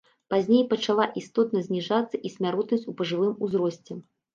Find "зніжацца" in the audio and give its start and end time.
1.69-2.25